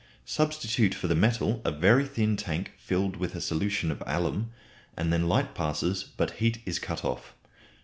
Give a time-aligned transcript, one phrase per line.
[0.25, 4.49] Substitute for the metal a very thin tank filled with a solution of alum,
[4.97, 7.35] and then light passes, but heat is cut off.